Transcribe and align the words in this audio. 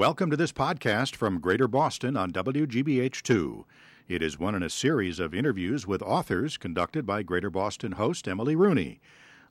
Welcome 0.00 0.30
to 0.30 0.36
this 0.38 0.50
podcast 0.50 1.14
from 1.14 1.40
Greater 1.40 1.68
Boston 1.68 2.16
on 2.16 2.32
WGBH2. 2.32 3.64
It 4.08 4.22
is 4.22 4.38
one 4.38 4.54
in 4.54 4.62
a 4.62 4.70
series 4.70 5.20
of 5.20 5.34
interviews 5.34 5.86
with 5.86 6.00
authors 6.00 6.56
conducted 6.56 7.04
by 7.04 7.22
Greater 7.22 7.50
Boston 7.50 7.92
host 7.92 8.26
Emily 8.26 8.56
Rooney. 8.56 8.98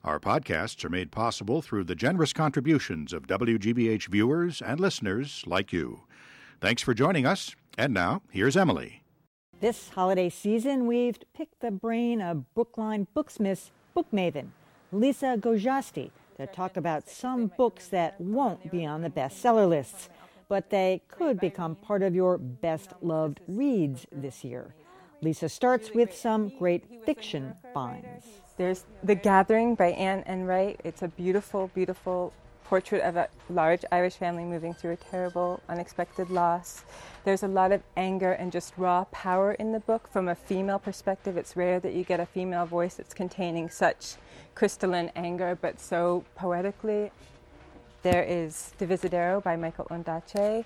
Our 0.02 0.18
podcasts 0.18 0.84
are 0.84 0.88
made 0.88 1.12
possible 1.12 1.62
through 1.62 1.84
the 1.84 1.94
generous 1.94 2.32
contributions 2.32 3.12
of 3.12 3.28
WGBH 3.28 4.08
viewers 4.08 4.60
and 4.60 4.80
listeners 4.80 5.44
like 5.46 5.72
you. 5.72 6.00
Thanks 6.60 6.82
for 6.82 6.94
joining 6.94 7.26
us. 7.26 7.54
And 7.78 7.94
now, 7.94 8.22
here's 8.32 8.56
Emily. 8.56 9.04
This 9.60 9.90
holiday 9.90 10.30
season, 10.30 10.88
we've 10.88 11.20
picked 11.32 11.60
the 11.60 11.70
brain 11.70 12.20
of 12.20 12.52
Brookline 12.54 13.06
Booksmith's 13.14 13.70
bookmaven 13.96 14.48
Lisa 14.90 15.36
Gozashti, 15.38 16.10
to 16.38 16.46
talk 16.48 16.76
about 16.76 17.08
some 17.08 17.52
books 17.56 17.86
that 17.88 18.20
won't 18.20 18.70
be 18.70 18.84
on 18.84 19.02
the 19.02 19.10
bestseller 19.10 19.68
lists 19.68 20.08
but 20.50 20.68
they 20.68 21.00
could 21.06 21.38
become 21.38 21.76
part 21.76 22.02
of 22.02 22.12
your 22.12 22.36
best 22.36 22.92
loved 23.00 23.38
reads 23.46 24.04
this 24.10 24.42
year. 24.42 24.74
Lisa 25.22 25.48
starts 25.48 25.92
with 25.94 26.12
some 26.12 26.52
great 26.58 26.84
fiction 27.06 27.54
finds. 27.72 28.26
There's 28.56 28.84
The 29.04 29.14
Gathering 29.14 29.76
by 29.76 29.92
Anne 29.92 30.24
Enright. 30.26 30.80
It's 30.82 31.02
a 31.02 31.08
beautiful, 31.08 31.70
beautiful 31.72 32.32
portrait 32.64 33.02
of 33.02 33.16
a 33.16 33.28
large 33.48 33.84
Irish 33.92 34.14
family 34.14 34.42
moving 34.42 34.74
through 34.74 34.92
a 34.92 34.96
terrible, 34.96 35.60
unexpected 35.68 36.30
loss. 36.30 36.82
There's 37.24 37.44
a 37.44 37.48
lot 37.48 37.70
of 37.70 37.82
anger 37.96 38.32
and 38.32 38.50
just 38.50 38.74
raw 38.76 39.04
power 39.12 39.52
in 39.52 39.70
the 39.70 39.80
book 39.80 40.08
from 40.08 40.28
a 40.28 40.34
female 40.34 40.80
perspective. 40.80 41.36
It's 41.36 41.56
rare 41.56 41.78
that 41.78 41.94
you 41.94 42.02
get 42.02 42.18
a 42.18 42.26
female 42.26 42.66
voice 42.66 42.94
that's 42.94 43.14
containing 43.14 43.70
such 43.70 44.16
crystalline 44.56 45.12
anger, 45.14 45.56
but 45.60 45.78
so 45.78 46.24
poetically 46.34 47.12
there 48.02 48.22
is 48.22 48.72
Divisadero 48.78 49.42
by 49.42 49.56
Michael 49.56 49.86
Ondaatje. 49.86 50.64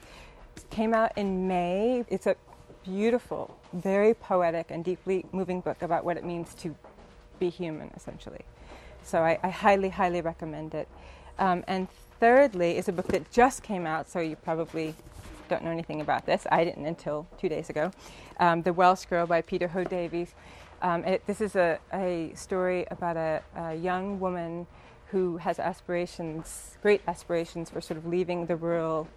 Came 0.70 0.95
out 0.95 1.12
in 1.16 1.48
May. 1.48 2.05
It's 2.09 2.27
a 2.27 2.37
beautiful, 2.84 3.59
very 3.73 4.15
poetic, 4.15 4.71
and 4.71 4.85
deeply 4.85 5.24
moving 5.32 5.60
book 5.60 5.82
about 5.82 6.04
what 6.04 6.16
it 6.16 6.24
means 6.24 6.54
to 6.57 6.74
be 7.38 7.49
human, 7.49 7.91
essentially. 7.96 8.43
So 9.02 9.23
I, 9.23 9.38
I 9.43 9.49
highly, 9.49 9.88
highly 9.88 10.21
recommend 10.21 10.74
it. 10.74 10.88
Um, 11.38 11.65
and 11.66 11.88
thirdly, 12.21 12.76
is 12.76 12.88
a 12.88 12.93
book 12.93 13.09
that 13.09 13.30
just 13.32 13.63
came 13.63 13.87
out, 13.87 14.09
so 14.09 14.21
you 14.21 14.37
probably 14.37 14.95
don't 15.48 15.65
know 15.65 15.71
anything 15.71 16.01
about 16.01 16.26
this. 16.26 16.46
I 16.51 16.65
didn't 16.65 16.87
until 16.87 17.26
two 17.38 17.48
days 17.48 17.69
ago. 17.69 17.91
Um, 18.38 18.63
the 18.63 18.73
Welsh 18.73 19.07
Girl 19.07 19.26
by 19.26 19.43
Peter 19.43 19.69
Ho 19.69 19.85
Davies. 19.85 20.35
Um, 20.82 21.04
it, 21.04 21.26
this 21.26 21.41
is 21.41 21.57
a, 21.57 21.79
a 21.93 22.32
story 22.35 22.87
about 22.91 23.16
a, 23.16 23.43
a 23.57 23.74
young 23.74 24.21
woman 24.21 24.66
who 25.10 25.37
has 25.38 25.59
aspirations, 25.59 26.77
great 26.83 27.02
aspirations 27.07 27.71
for 27.71 27.80
sort 27.80 27.99
of 27.99 28.07
leaving 28.07 28.47
the 28.47 28.57
rural 28.57 29.09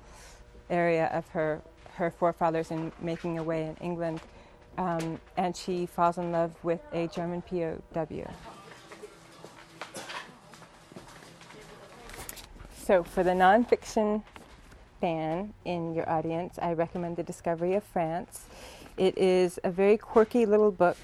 area 0.69 1.07
of 1.07 1.27
her, 1.29 1.61
her 1.93 2.11
forefathers 2.11 2.71
and 2.71 2.91
making 3.01 3.37
a 3.37 3.43
way 3.43 3.63
in 3.67 3.75
England. 3.81 4.21
Um, 4.77 5.19
and 5.37 5.55
she 5.55 5.85
falls 5.85 6.17
in 6.17 6.31
love 6.31 6.51
with 6.63 6.81
a 6.93 7.07
German 7.07 7.41
POW. 7.41 8.31
So, 12.77 13.03
for 13.03 13.23
the 13.23 13.31
nonfiction 13.31 14.23
fan 15.01 15.53
in 15.65 15.93
your 15.93 16.09
audience, 16.09 16.57
I 16.61 16.73
recommend 16.73 17.17
The 17.17 17.23
Discovery 17.23 17.73
of 17.73 17.83
France. 17.83 18.45
It 18.95 19.17
is 19.17 19.59
a 19.63 19.71
very 19.71 19.97
quirky 19.97 20.45
little 20.45 20.71
book 20.71 20.97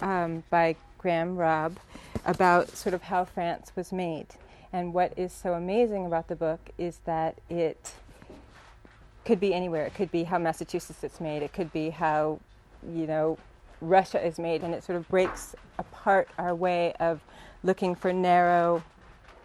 um, 0.00 0.42
by 0.50 0.76
Graham 1.00 1.36
Robb 1.36 1.78
about 2.26 2.76
sort 2.76 2.94
of 2.94 3.04
how 3.04 3.24
France 3.24 3.72
was 3.74 3.90
made. 3.90 4.26
And 4.72 4.92
what 4.92 5.12
is 5.16 5.32
so 5.32 5.54
amazing 5.54 6.04
about 6.04 6.28
the 6.28 6.36
book 6.36 6.60
is 6.76 6.98
that 7.06 7.38
it 7.48 7.94
could 9.24 9.40
be 9.40 9.54
anywhere. 9.54 9.86
It 9.86 9.94
could 9.94 10.12
be 10.12 10.24
how 10.24 10.38
Massachusetts 10.38 11.02
is 11.02 11.20
made. 11.20 11.42
It 11.42 11.52
could 11.52 11.72
be 11.72 11.90
how, 11.90 12.38
you 12.86 13.06
know, 13.06 13.38
Russia 13.80 14.24
is 14.24 14.38
made. 14.38 14.62
And 14.62 14.74
it 14.74 14.84
sort 14.84 14.96
of 14.96 15.08
breaks 15.08 15.56
apart 15.78 16.28
our 16.38 16.54
way 16.54 16.92
of 17.00 17.20
looking 17.62 17.94
for 17.94 18.12
narrow 18.12 18.82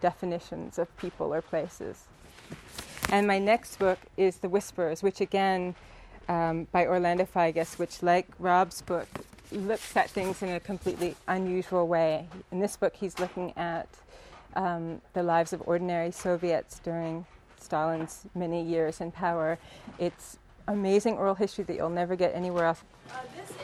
definitions 0.01 0.77
of 0.77 0.95
people 0.97 1.33
or 1.33 1.41
places. 1.41 2.05
And 3.09 3.25
my 3.27 3.39
next 3.39 3.79
book 3.79 3.99
is 4.17 4.37
The 4.37 4.49
Whisperers, 4.49 5.01
which 5.01 5.21
again, 5.21 5.75
um, 6.27 6.67
by 6.71 6.85
Orlando 6.85 7.25
Figes, 7.25 7.79
which, 7.79 8.03
like 8.03 8.27
Robb's 8.39 8.81
book, 8.81 9.07
looks 9.51 9.95
at 9.95 10.09
things 10.09 10.41
in 10.41 10.49
a 10.49 10.59
completely 10.59 11.15
unusual 11.27 11.87
way. 11.87 12.27
In 12.51 12.59
this 12.59 12.75
book, 12.75 12.95
he's 12.95 13.19
looking 13.19 13.53
at 13.57 13.87
um, 14.55 15.01
the 15.13 15.21
lives 15.23 15.53
of 15.53 15.61
ordinary 15.65 16.11
Soviets 16.11 16.79
during 16.79 17.25
Stalin's 17.59 18.25
many 18.35 18.63
years 18.63 19.01
in 19.01 19.11
power. 19.11 19.57
It's 19.99 20.37
amazing 20.67 21.17
oral 21.17 21.35
history 21.35 21.63
that 21.65 21.75
you'll 21.75 21.89
never 21.89 22.15
get 22.15 22.33
anywhere 22.33 22.65
else. 22.65 22.81
Uh, 23.11 23.17
this 23.35 23.49
is 23.49 23.57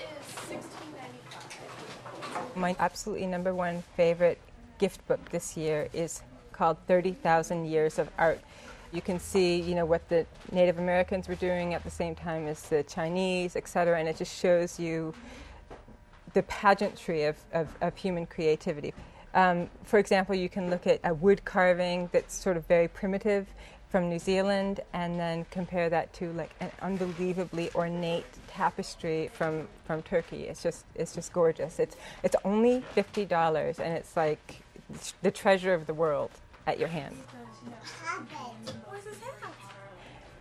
1695. 0.50 2.58
My 2.58 2.76
absolutely 2.80 3.28
number 3.28 3.54
one 3.54 3.84
favorite 3.96 4.40
gift 4.78 5.08
book 5.08 5.24
this 5.30 5.56
year 5.56 5.88
is 5.94 6.22
called 6.52 6.78
30,000 6.88 7.66
Years 7.66 8.00
of 8.00 8.10
Art. 8.18 8.40
You 8.92 9.02
can 9.02 9.20
see, 9.20 9.62
you 9.62 9.74
know, 9.74 9.86
what 9.86 10.08
the 10.10 10.26
Native 10.52 10.78
Americans 10.78 11.28
were 11.28 11.36
doing 11.36 11.74
at 11.74 11.84
the 11.84 11.90
same 11.90 12.14
time 12.14 12.48
as 12.48 12.62
the 12.64 12.84
Chinese, 12.84 13.56
etc., 13.56 13.98
and 13.98 14.10
it 14.10 14.18
just 14.18 14.38
shows 14.38 14.80
you 14.80 15.14
the 16.34 16.44
pageantry 16.44 17.24
of, 17.26 17.38
of, 17.54 17.68
of 17.82 17.96
human 17.98 18.26
creativity. 18.26 18.94
Um, 19.34 19.70
for 19.84 20.00
example, 20.00 20.36
you 20.36 20.50
can 20.50 20.70
look 20.70 20.88
at 20.88 21.00
a 21.04 21.14
wood 21.14 21.46
carving 21.46 22.10
that's 22.12 22.34
sort 22.34 22.58
of 22.58 22.66
very 22.68 22.88
primitive 22.88 23.48
from 23.90 24.10
New 24.10 24.20
Zealand 24.20 24.80
and 24.94 25.20
then 25.20 25.46
compare 25.52 25.90
that 25.90 26.14
to 26.14 26.32
like 26.34 26.52
an 26.62 26.72
unbelievably 26.82 27.72
ornate 27.76 28.26
tapestry 28.48 29.30
from, 29.34 29.68
from 29.86 30.02
Turkey. 30.02 30.44
It's 30.44 30.64
just 30.64 30.86
it's 30.96 31.14
just 31.14 31.34
gorgeous. 31.34 31.78
It's 31.78 31.96
it's 32.24 32.36
only 32.46 32.84
fifty 32.94 33.26
dollars 33.26 33.80
and 33.80 33.94
it's 33.94 34.16
like 34.16 34.62
the 35.22 35.32
treasure 35.32 35.74
of 35.74 35.88
the 35.88 35.94
world 35.94 36.32
at 36.68 36.80
your 36.80 36.88
hand. 36.88 37.18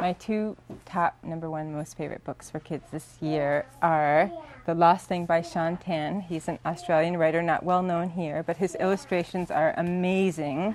My 0.00 0.15
two 0.15 0.56
top 0.87 1.19
number 1.22 1.50
one 1.50 1.75
most 1.75 1.94
favorite 1.94 2.25
books 2.25 2.49
for 2.49 2.59
kids 2.59 2.84
this 2.91 3.19
year 3.21 3.66
are 3.83 4.31
The 4.65 4.75
Lost 4.75 5.06
Thing 5.09 5.27
by 5.27 5.43
Shaun 5.43 5.77
Tan. 5.77 6.22
He's 6.22 6.49
an 6.49 6.59
Australian 6.65 7.19
writer, 7.19 7.43
not 7.43 7.65
well 7.65 7.83
known 7.83 8.09
here, 8.09 8.43
but 8.43 8.56
his 8.56 8.75
illustrations 8.77 9.50
are 9.50 9.75
amazing, 9.77 10.75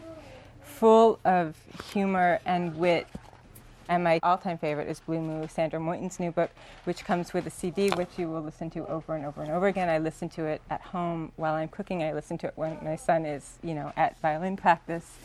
full 0.61 1.19
of 1.25 1.57
humor 1.91 2.39
and 2.45 2.77
wit. 2.77 3.07
And 3.89 4.03
my 4.03 4.19
all 4.21 4.37
time 4.37 4.59
favorite 4.59 4.87
is 4.87 4.99
Blue 4.99 5.19
Moo, 5.19 5.47
Sandra 5.47 5.79
Boynton's 5.79 6.19
new 6.19 6.31
book, 6.31 6.51
which 6.83 7.03
comes 7.03 7.33
with 7.33 7.47
a 7.47 7.51
CD 7.51 7.89
which 7.95 8.17
you 8.17 8.29
will 8.29 8.41
listen 8.41 8.69
to 8.71 8.85
over 8.85 9.15
and 9.15 9.25
over 9.25 9.41
and 9.41 9.51
over 9.51 9.65
again. 9.65 9.89
I 9.89 9.97
listen 9.97 10.29
to 10.29 10.45
it 10.45 10.61
at 10.69 10.81
home 10.81 11.31
while 11.35 11.55
I'm 11.55 11.69
cooking. 11.69 12.03
I 12.03 12.13
listen 12.13 12.37
to 12.39 12.47
it 12.47 12.53
when 12.55 12.77
my 12.83 12.95
son 12.95 13.25
is, 13.25 13.57
you 13.63 13.73
know, 13.73 13.91
at 13.97 14.19
violin 14.19 14.55
practice. 14.55 15.17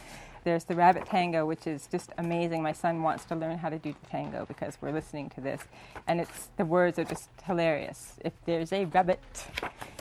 There's 0.42 0.64
the 0.64 0.74
rabbit 0.74 1.06
tango, 1.06 1.44
which 1.44 1.66
is 1.66 1.86
just 1.86 2.12
amazing. 2.16 2.62
My 2.62 2.72
son 2.72 3.02
wants 3.02 3.24
to 3.26 3.34
learn 3.34 3.58
how 3.58 3.68
to 3.68 3.78
do 3.78 3.92
the 3.92 4.06
tango 4.08 4.46
because 4.46 4.78
we're 4.80 4.92
listening 4.92 5.28
to 5.30 5.40
this, 5.40 5.62
and 6.06 6.20
it's 6.20 6.48
the 6.56 6.64
words 6.64 6.98
are 6.98 7.04
just 7.04 7.28
hilarious. 7.44 8.18
If 8.24 8.32
there's 8.46 8.72
a 8.72 8.86
rabbit, 8.86 9.20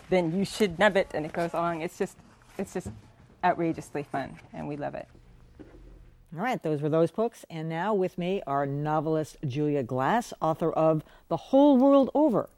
then 0.09 0.37
you 0.37 0.45
should 0.45 0.79
nub 0.79 0.95
it, 0.95 1.11
and 1.13 1.25
it 1.25 1.33
goes 1.33 1.53
along. 1.53 1.81
It's 1.81 1.97
just, 1.97 2.17
it's 2.57 2.73
just 2.73 2.87
outrageously 3.43 4.03
fun, 4.03 4.39
and 4.53 4.67
we 4.67 4.77
love 4.77 4.95
it. 4.95 5.07
All 6.35 6.43
right, 6.43 6.61
those 6.61 6.81
were 6.81 6.89
those 6.89 7.11
books. 7.11 7.43
And 7.49 7.67
now 7.67 7.93
with 7.93 8.17
me 8.17 8.41
are 8.45 8.65
novelist 8.65 9.37
Julia 9.47 9.81
Glass, 9.81 10.31
author 10.41 10.71
of 10.71 11.03
The 11.27 11.37
Whole 11.37 11.75
World 11.75 12.11
Over, 12.13 12.49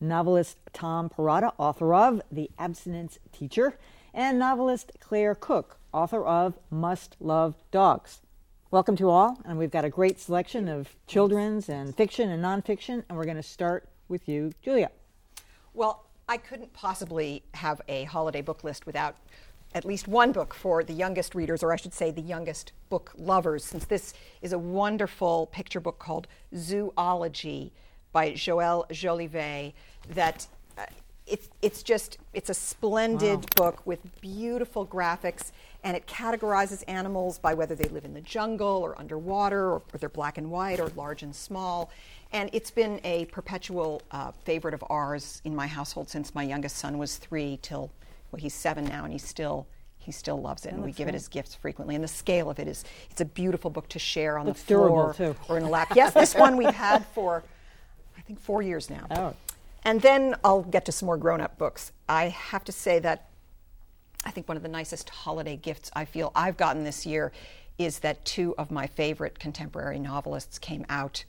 novelist 0.00 0.58
Tom 0.72 1.08
Perrotta, 1.08 1.52
author 1.56 1.94
of 1.94 2.20
The 2.30 2.50
Abstinence 2.58 3.18
Teacher, 3.32 3.78
and 4.14 4.38
novelist 4.38 4.92
Claire 5.00 5.34
Cook, 5.34 5.76
author 5.92 6.24
of 6.24 6.54
Must 6.70 7.16
Love 7.20 7.56
Dogs. 7.72 8.20
Welcome 8.70 8.94
to 8.96 9.10
all, 9.10 9.40
and 9.44 9.58
we've 9.58 9.72
got 9.72 9.84
a 9.84 9.90
great 9.90 10.20
selection 10.20 10.68
of 10.68 10.94
children's 11.08 11.68
and 11.68 11.94
fiction 11.96 12.30
and 12.30 12.42
nonfiction, 12.42 13.02
and 13.08 13.18
we're 13.18 13.24
going 13.24 13.36
to 13.36 13.42
start 13.42 13.88
with 14.08 14.28
you, 14.28 14.52
Julia. 14.62 14.90
Well, 15.74 16.06
I 16.28 16.36
couldn't 16.36 16.72
possibly 16.72 17.42
have 17.54 17.80
a 17.88 18.04
holiday 18.04 18.40
book 18.40 18.62
list 18.62 18.86
without 18.86 19.16
at 19.74 19.84
least 19.84 20.06
one 20.06 20.30
book 20.30 20.54
for 20.54 20.84
the 20.84 20.92
youngest 20.92 21.34
readers, 21.34 21.64
or 21.64 21.72
I 21.72 21.76
should 21.76 21.92
say 21.92 22.12
the 22.12 22.20
youngest 22.20 22.70
book 22.90 23.12
lovers, 23.16 23.64
since 23.64 23.84
this 23.84 24.14
is 24.40 24.52
a 24.52 24.58
wonderful 24.58 25.46
picture 25.46 25.80
book 25.80 25.98
called 25.98 26.28
Zoology 26.54 27.72
by 28.12 28.30
Joëlle 28.30 28.88
Jolivet 28.90 29.72
that 30.10 30.46
it's, 31.26 31.48
it's 31.62 31.82
just 31.82 32.18
it's 32.34 32.50
a 32.50 32.54
splendid 32.54 33.38
wow. 33.58 33.70
book 33.70 33.86
with 33.86 34.20
beautiful 34.20 34.86
graphics 34.86 35.52
and 35.82 35.96
it 35.96 36.06
categorizes 36.06 36.84
animals 36.86 37.38
by 37.38 37.54
whether 37.54 37.74
they 37.74 37.88
live 37.88 38.04
in 38.04 38.12
the 38.12 38.20
jungle 38.20 38.82
or 38.82 38.98
underwater 38.98 39.70
or, 39.70 39.82
or 39.92 39.98
they're 39.98 40.08
black 40.08 40.36
and 40.36 40.50
white 40.50 40.80
or 40.80 40.88
large 40.96 41.22
and 41.22 41.34
small 41.34 41.90
and 42.32 42.50
it's 42.52 42.70
been 42.70 43.00
a 43.04 43.24
perpetual 43.26 44.02
uh, 44.10 44.32
favorite 44.44 44.74
of 44.74 44.84
ours 44.90 45.40
in 45.44 45.54
my 45.56 45.66
household 45.66 46.10
since 46.10 46.34
my 46.34 46.42
youngest 46.42 46.76
son 46.76 46.98
was 46.98 47.16
three 47.16 47.58
till 47.62 47.90
well 48.30 48.40
he's 48.40 48.54
seven 48.54 48.84
now 48.84 49.04
and 49.04 49.12
he's 49.12 49.26
still 49.26 49.66
he 50.04 50.12
still 50.12 50.38
loves 50.38 50.66
it, 50.66 50.74
and 50.74 50.84
we 50.84 50.92
give 50.92 51.08
it 51.08 51.14
as 51.14 51.28
gifts 51.28 51.54
frequently. 51.54 51.94
And 51.94 52.04
the 52.04 52.08
scale 52.08 52.50
of 52.50 52.58
it 52.58 52.68
is, 52.68 52.84
it's 53.10 53.22
a 53.22 53.24
beautiful 53.24 53.70
book 53.70 53.88
to 53.88 53.98
share 53.98 54.36
on 54.36 54.44
Looks 54.44 54.60
the 54.60 54.74
floor 54.74 55.14
too. 55.14 55.34
or 55.48 55.56
in 55.56 55.64
a 55.64 55.68
lap. 55.70 55.92
Yes, 55.96 56.12
this 56.12 56.34
one 56.34 56.58
we've 56.58 56.74
had 56.74 57.06
for, 57.14 57.42
I 58.18 58.20
think, 58.20 58.38
four 58.38 58.60
years 58.60 58.90
now. 58.90 59.06
Oh. 59.10 59.34
And 59.84 60.00
then 60.00 60.34
I'll 60.44 60.62
get 60.62 60.84
to 60.86 60.92
some 60.92 61.06
more 61.06 61.16
grown 61.16 61.40
up 61.40 61.58
books. 61.58 61.92
I 62.08 62.28
have 62.28 62.64
to 62.64 62.72
say 62.72 62.98
that 63.00 63.28
I 64.24 64.30
think 64.30 64.48
one 64.48 64.56
of 64.56 64.62
the 64.62 64.68
nicest 64.68 65.10
holiday 65.10 65.56
gifts 65.56 65.90
I 65.94 66.04
feel 66.04 66.32
I've 66.34 66.56
gotten 66.56 66.84
this 66.84 67.04
year 67.04 67.32
is 67.78 67.98
that 68.00 68.24
two 68.24 68.54
of 68.56 68.70
my 68.70 68.86
favorite 68.86 69.38
contemporary 69.38 69.98
novelists 69.98 70.58
came 70.58 70.86
out 70.88 71.24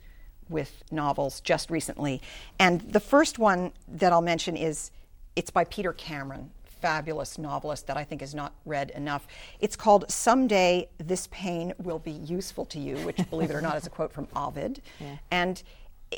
with 0.48 0.84
novels 0.90 1.40
just 1.40 1.70
recently. 1.70 2.22
And 2.58 2.80
the 2.80 3.00
first 3.00 3.38
one 3.38 3.72
that 3.88 4.12
I'll 4.12 4.22
mention 4.22 4.56
is 4.56 4.90
it's 5.34 5.50
by 5.50 5.64
Peter 5.64 5.92
Cameron, 5.92 6.50
fabulous 6.64 7.36
novelist 7.36 7.86
that 7.88 7.96
I 7.96 8.04
think 8.04 8.22
is 8.22 8.34
not 8.34 8.54
read 8.64 8.90
enough. 8.90 9.26
It's 9.60 9.76
called 9.76 10.10
Someday 10.10 10.88
This 10.98 11.28
Pain 11.30 11.74
Will 11.78 11.98
Be 11.98 12.12
Useful 12.12 12.64
to 12.66 12.78
You, 12.78 12.96
which 12.98 13.18
believe 13.28 13.50
it 13.50 13.56
or 13.56 13.60
not 13.60 13.76
is 13.76 13.86
a 13.86 13.90
quote 13.90 14.12
from 14.12 14.28
Ovid. 14.34 14.80
And 15.30 15.62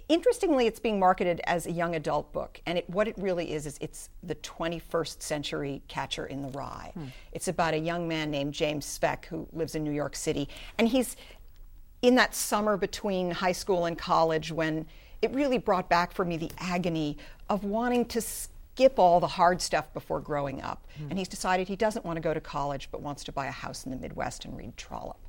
interestingly 0.08 0.66
it's 0.66 0.80
being 0.80 0.98
marketed 0.98 1.40
as 1.44 1.66
a 1.66 1.70
young 1.70 1.94
adult 1.94 2.32
book 2.32 2.60
and 2.66 2.78
it, 2.78 2.90
what 2.90 3.08
it 3.08 3.14
really 3.18 3.52
is 3.52 3.66
is 3.66 3.78
it's 3.80 4.10
the 4.22 4.34
21st 4.36 5.22
century 5.22 5.82
catcher 5.88 6.26
in 6.26 6.42
the 6.42 6.48
rye. 6.48 6.90
Hmm. 6.94 7.06
It's 7.32 7.48
about 7.48 7.74
a 7.74 7.78
young 7.78 8.06
man 8.06 8.30
named 8.30 8.52
james 8.52 8.84
Sveck 8.84 9.24
who 9.26 9.48
lives 9.52 9.74
in 9.74 9.84
new 9.84 9.92
york 9.92 10.14
city 10.14 10.48
and 10.78 10.88
he's 10.88 11.16
in 12.02 12.14
that 12.16 12.34
summer 12.34 12.76
between 12.76 13.30
high 13.30 13.52
school 13.52 13.86
and 13.86 13.98
college 13.98 14.52
when 14.52 14.86
it 15.22 15.32
really 15.32 15.58
brought 15.58 15.88
back 15.88 16.12
for 16.12 16.24
me 16.24 16.36
the 16.36 16.50
agony 16.58 17.16
of 17.48 17.64
wanting 17.64 18.04
to 18.04 18.20
skip 18.20 18.98
all 18.98 19.18
the 19.18 19.26
hard 19.26 19.60
stuff 19.60 19.92
before 19.92 20.20
growing 20.20 20.62
up. 20.62 20.86
Hmm. 20.96 21.10
And 21.10 21.18
he's 21.18 21.28
decided 21.28 21.66
he 21.66 21.76
doesn't 21.76 22.04
want 22.04 22.16
to 22.16 22.20
go 22.20 22.32
to 22.32 22.40
college 22.40 22.88
but 22.92 23.02
wants 23.02 23.24
to 23.24 23.32
buy 23.32 23.46
a 23.46 23.50
house 23.50 23.84
in 23.84 23.90
the 23.90 23.96
midwest 23.96 24.44
and 24.44 24.56
read 24.56 24.76
trollope. 24.76 25.20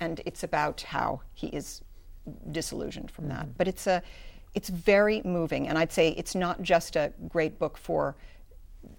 And 0.00 0.20
it's 0.26 0.42
about 0.42 0.82
how 0.82 1.22
he 1.34 1.48
is 1.48 1.80
disillusioned 2.50 3.10
from 3.10 3.28
that. 3.28 3.42
Mm-hmm. 3.42 3.52
But 3.56 3.68
it's 3.68 3.86
a 3.86 4.02
it's 4.54 4.68
very 4.68 5.22
moving, 5.24 5.68
and 5.68 5.76
I'd 5.78 5.92
say 5.92 6.10
it's 6.10 6.34
not 6.34 6.62
just 6.62 6.96
a 6.96 7.12
great 7.28 7.58
book 7.58 7.76
for 7.76 8.16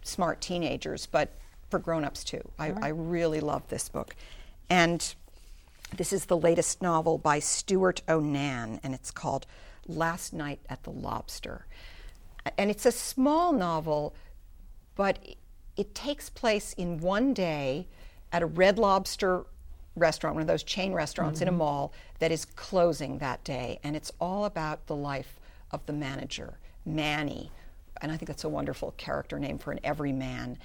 smart 0.04 0.42
teenagers, 0.42 1.06
but 1.06 1.34
for 1.70 1.80
grown-ups 1.80 2.24
too. 2.24 2.42
I, 2.58 2.74
I 2.82 2.88
really 2.90 3.40
love 3.40 3.68
this 3.68 3.90
book, 3.90 4.16
and 4.70 5.14
this 5.96 6.14
is 6.14 6.26
the 6.26 6.38
latest 6.38 6.82
novel 6.82 7.18
by 7.18 7.40
Stewart 7.40 8.02
O'Nan, 8.08 8.80
and 8.84 8.94
it's 8.94 9.12
called 9.12 9.48
Last 9.88 10.34
Night 10.34 10.60
at 10.70 10.84
the 10.84 10.92
Lobster, 10.92 11.66
and 12.58 12.70
it's 12.70 12.86
a 12.86 12.92
small 12.92 13.52
novel, 13.52 14.14
but 14.96 15.18
it 15.76 15.96
takes 15.96 16.30
place 16.30 16.74
in 16.74 17.00
one 17.00 17.34
day 17.34 17.88
at 18.32 18.44
a 18.44 18.46
Red 18.46 18.78
Lobster 18.78 19.46
restaurant, 20.00 20.36
one 20.36 20.42
of 20.42 20.48
those 20.48 20.64
chain 20.64 20.94
restaurants 20.94 21.42
in 21.42 21.48
a 21.48 21.52
mall 21.52 21.94
that 22.20 22.32
is 22.32 22.46
closing 22.46 23.20
that 23.20 23.44
day. 23.44 23.80
And 23.84 23.96
it's 23.96 24.12
all 24.20 24.46
about 24.46 24.88
the 24.88 24.96
life 24.96 25.40
of 25.72 25.86
the 25.86 25.94
manager, 25.94 26.58
Manny. 26.86 27.52
And 28.02 28.12
I 28.12 28.18
think 28.18 28.28
that's 28.28 28.44
a 28.44 28.50
wonderful 28.50 28.94
character 28.98 29.38
name 29.40 29.58
for 29.58 29.72
an 29.72 29.80
everyman. 29.84 30.58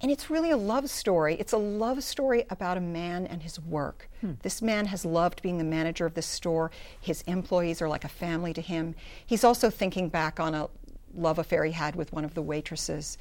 And 0.00 0.10
it's 0.10 0.30
really 0.30 0.50
a 0.50 0.56
love 0.56 0.88
story. 0.88 1.34
It's 1.34 1.52
a 1.52 1.58
love 1.58 2.02
story 2.02 2.46
about 2.48 2.78
a 2.78 2.80
man 2.80 3.26
and 3.26 3.42
his 3.42 3.60
work. 3.60 4.08
This 4.42 4.62
man 4.62 4.86
has 4.86 5.04
loved 5.04 5.42
being 5.42 5.58
the 5.58 5.64
manager 5.64 6.06
of 6.06 6.14
this 6.14 6.26
store. 6.26 6.70
His 7.00 7.20
employees 7.22 7.82
are 7.82 7.88
like 7.88 8.04
a 8.04 8.08
family 8.08 8.54
to 8.54 8.62
him. 8.62 8.94
He's 9.26 9.44
also 9.44 9.68
thinking 9.68 10.08
back 10.08 10.40
on 10.40 10.54
a 10.54 10.68
love 11.14 11.38
affair 11.38 11.64
he 11.64 11.72
had 11.72 11.96
with 11.96 12.12
one 12.12 12.24
of 12.24 12.32
the 12.32 12.40
waitresses. 12.40 13.18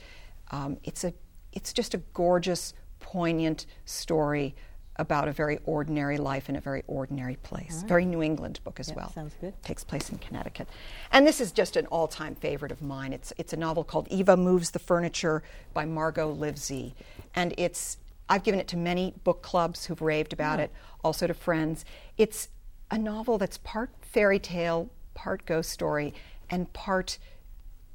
Um, 0.51 0.77
it's 0.83 1.03
a, 1.03 1.13
it's 1.51 1.73
just 1.73 1.93
a 1.93 1.97
gorgeous, 2.13 2.73
poignant 2.99 3.65
story 3.85 4.55
about 4.99 5.27
a 5.29 5.31
very 5.31 5.57
ordinary 5.65 6.17
life 6.17 6.49
in 6.49 6.55
a 6.57 6.61
very 6.61 6.83
ordinary 6.85 7.37
place. 7.37 7.83
Very 7.87 8.05
New 8.05 8.21
England 8.21 8.59
book 8.63 8.79
as 8.79 8.89
Yeah, 8.89 8.95
well. 8.95 9.11
sounds 9.13 9.33
good. 9.39 9.53
Takes 9.63 9.83
place 9.83 10.09
in 10.09 10.17
Connecticut. 10.17 10.67
And 11.11 11.25
this 11.25 11.39
is 11.39 11.51
just 11.51 11.77
an 11.77 11.85
all 11.87 12.07
time 12.07 12.35
favorite 12.35 12.71
of 12.71 12.81
mine. 12.81 13.13
It's, 13.13 13.31
it's 13.37 13.53
a 13.53 13.57
novel 13.57 13.83
called 13.83 14.07
Eva 14.09 14.35
Moves 14.35 14.71
the 14.71 14.79
Furniture 14.79 15.41
by 15.73 15.85
Margot 15.85 16.29
Livesey. 16.29 16.93
And 17.33 17.53
it's, 17.57 17.97
I've 18.27 18.43
given 18.43 18.59
it 18.59 18.67
to 18.67 18.77
many 18.77 19.13
book 19.23 19.41
clubs 19.41 19.85
who've 19.85 20.01
raved 20.01 20.33
about 20.33 20.59
it, 20.59 20.69
also 21.03 21.25
to 21.25 21.33
friends. 21.33 21.85
It's 22.17 22.49
a 22.91 22.97
novel 22.97 23.37
that's 23.37 23.57
part 23.57 23.89
fairy 24.01 24.39
tale, 24.39 24.89
part 25.13 25.45
ghost 25.45 25.69
story, 25.69 26.13
and 26.49 26.71
part 26.73 27.19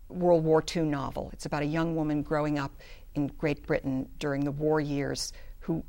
World 0.08 0.42
War 0.42 0.64
II 0.74 0.84
novel. 0.84 1.28
It's 1.34 1.44
about 1.44 1.62
a 1.62 1.66
young 1.66 1.94
woman 1.94 2.22
growing 2.22 2.58
up 2.58 2.72
in 3.14 3.26
Great 3.38 3.66
Britain 3.66 4.08
during 4.18 4.44
the 4.44 4.50
war 4.52 4.80
years 4.80 5.32
who 5.60 5.84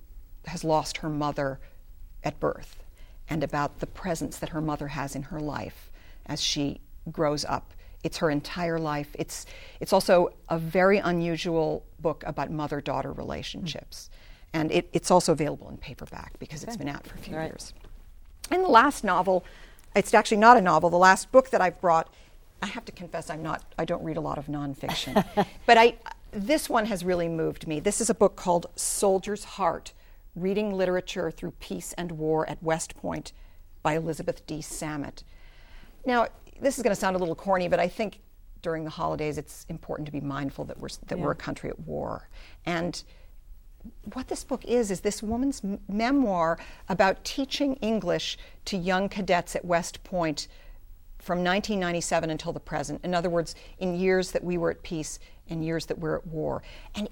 has 0.47 0.63
lost 0.63 0.97
her 0.97 1.09
mother 1.09 1.59
at 2.23 2.39
birth 2.39 2.83
and 3.29 3.43
about 3.43 3.79
the 3.79 3.87
presence 3.87 4.37
that 4.37 4.49
her 4.49 4.61
mother 4.61 4.89
has 4.89 5.15
in 5.15 5.23
her 5.23 5.39
life 5.39 5.89
as 6.25 6.41
she 6.41 6.79
grows 7.11 7.45
up. 7.45 7.73
It's 8.03 8.17
her 8.17 8.29
entire 8.29 8.77
life. 8.77 9.15
It's, 9.17 9.45
it's 9.79 9.91
also 9.91 10.33
a 10.49 10.59
very 10.59 10.99
unusual 10.99 11.83
book 11.99 12.23
about 12.27 12.51
mother 12.51 12.81
daughter 12.81 13.11
relationships. 13.11 14.09
Hmm. 14.11 14.57
And 14.57 14.71
it, 14.71 14.89
it's 14.93 15.11
also 15.11 15.31
available 15.31 15.69
in 15.69 15.77
paperback 15.77 16.37
because 16.39 16.63
it's 16.63 16.77
been 16.77 16.87
out 16.87 17.05
for 17.05 17.15
a 17.15 17.17
few 17.17 17.35
right. 17.35 17.45
years. 17.45 17.73
And 18.51 18.63
the 18.63 18.69
last 18.69 19.03
novel, 19.03 19.43
it's 19.95 20.13
actually 20.13 20.37
not 20.37 20.55
a 20.55 20.61
novel, 20.61 20.89
the 20.89 20.97
last 20.97 21.31
book 21.31 21.49
that 21.49 21.61
I've 21.61 21.81
brought, 21.81 22.13
I 22.61 22.67
have 22.67 22.85
to 22.85 22.91
confess 22.91 23.29
I'm 23.29 23.43
not 23.43 23.63
I 23.77 23.85
don't 23.85 24.03
read 24.03 24.17
a 24.17 24.21
lot 24.21 24.37
of 24.37 24.47
nonfiction. 24.47 25.23
but 25.65 25.77
I 25.77 25.95
this 26.31 26.69
one 26.69 26.85
has 26.85 27.03
really 27.03 27.27
moved 27.27 27.67
me. 27.67 27.79
This 27.79 28.01
is 28.01 28.09
a 28.09 28.13
book 28.13 28.35
called 28.35 28.67
Soldier's 28.75 29.43
Heart: 29.43 29.93
Reading 30.35 30.73
Literature 30.73 31.31
Through 31.31 31.51
Peace 31.59 31.93
and 31.93 32.11
War 32.13 32.47
at 32.49 32.61
West 32.61 32.95
Point 32.95 33.31
by 33.83 33.95
Elizabeth 33.95 34.45
D. 34.45 34.59
Samet. 34.59 35.23
Now, 36.05 36.27
this 36.59 36.77
is 36.77 36.83
going 36.83 36.93
to 36.93 36.99
sound 36.99 37.15
a 37.15 37.19
little 37.19 37.35
corny, 37.35 37.67
but 37.67 37.79
I 37.79 37.87
think 37.87 38.19
during 38.61 38.83
the 38.83 38.89
holidays 38.89 39.37
it's 39.37 39.65
important 39.69 40.07
to 40.07 40.11
be 40.11 40.21
mindful 40.21 40.65
that 40.65 40.79
we're 40.79 40.89
that 41.07 41.19
we're 41.19 41.31
a 41.31 41.35
country 41.35 41.69
at 41.69 41.79
war. 41.81 42.29
And 42.65 43.03
what 44.13 44.27
this 44.27 44.43
book 44.43 44.65
is 44.65 44.89
is 44.89 45.01
this 45.01 45.21
woman's 45.21 45.63
m- 45.63 45.79
memoir 45.87 46.57
about 46.89 47.23
teaching 47.23 47.75
English 47.75 48.37
to 48.65 48.77
young 48.77 49.07
cadets 49.07 49.55
at 49.55 49.63
West 49.63 50.03
Point 50.03 50.47
from 51.19 51.39
1997 51.39 52.29
until 52.29 52.53
the 52.53 52.59
present. 52.59 53.01
In 53.03 53.13
other 53.13 53.29
words, 53.29 53.55
in 53.77 53.95
years 53.95 54.31
that 54.31 54.43
we 54.43 54.57
were 54.57 54.71
at 54.71 54.83
peace 54.83 55.19
and 55.49 55.63
years 55.63 55.85
that 55.85 55.99
we're 55.99 56.17
at 56.17 56.27
war. 56.27 56.63
And 56.95 57.09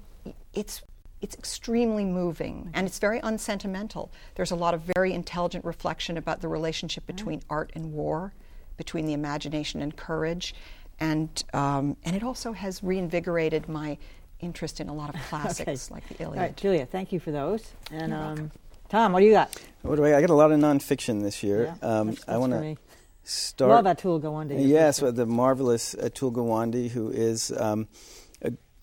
it's 0.52 0.82
it's 1.24 1.34
extremely 1.36 2.04
moving 2.04 2.70
and 2.74 2.86
it's 2.86 2.98
very 2.98 3.18
unsentimental. 3.22 4.12
There's 4.34 4.50
a 4.50 4.54
lot 4.56 4.74
of 4.74 4.82
very 4.94 5.14
intelligent 5.14 5.64
reflection 5.64 6.18
about 6.18 6.42
the 6.42 6.48
relationship 6.48 7.06
between 7.06 7.40
art 7.48 7.72
and 7.74 7.94
war, 7.94 8.34
between 8.76 9.06
the 9.06 9.14
imagination 9.14 9.80
and 9.80 9.96
courage, 9.96 10.54
and 11.00 11.42
um, 11.54 11.96
and 12.04 12.14
it 12.14 12.22
also 12.22 12.52
has 12.52 12.82
reinvigorated 12.84 13.70
my 13.70 13.96
interest 14.40 14.80
in 14.80 14.90
a 14.90 14.94
lot 14.94 15.14
of 15.14 15.20
classics 15.30 15.90
like 15.90 16.06
the 16.08 16.22
Iliad. 16.22 16.38
All 16.38 16.44
right, 16.44 16.56
Julia, 16.56 16.84
thank 16.84 17.10
you 17.10 17.18
for 17.20 17.30
those. 17.30 17.72
And 17.90 18.12
um, 18.12 18.50
Tom, 18.90 19.12
what 19.14 19.20
do 19.20 19.26
you 19.26 19.32
got? 19.32 19.48
What 19.80 19.96
do 19.96 20.04
I? 20.04 20.18
I 20.18 20.20
got 20.20 20.28
a 20.28 20.34
lot 20.34 20.52
of 20.52 20.60
nonfiction 20.60 21.22
this 21.22 21.42
year. 21.42 21.74
Yeah, 21.82 21.88
um, 22.00 22.08
that's- 22.08 22.24
I 22.28 22.36
want 22.36 22.52
to 22.52 22.76
start. 23.22 23.82
Love 23.82 23.96
Atul 23.96 24.20
Gawande. 24.20 24.56
Yes, 24.68 25.00
with 25.00 25.16
the 25.16 25.24
marvelous 25.24 25.94
Atul 25.94 26.32
Gawande, 26.34 26.90
who 26.90 27.08
is 27.08 27.50
um, 27.58 27.88
a 27.90 28.23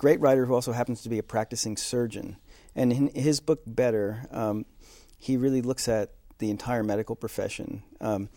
great 0.01 0.19
writer 0.19 0.47
who 0.47 0.55
also 0.55 0.71
happens 0.71 1.03
to 1.03 1.09
be 1.09 1.19
a 1.19 1.23
practicing 1.23 1.77
surgeon. 1.77 2.35
And 2.75 2.91
in 2.91 3.07
his 3.09 3.39
book, 3.39 3.61
Better, 3.67 4.25
um, 4.31 4.65
he 5.19 5.37
really 5.37 5.61
looks 5.61 5.87
at 5.87 6.09
the 6.39 6.49
entire 6.49 6.81
medical 6.81 7.15
profession 7.15 7.83
um, 8.01 8.27